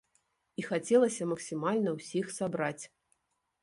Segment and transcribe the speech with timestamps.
[0.61, 2.79] І хацелася максімальна ўсіх сабраць.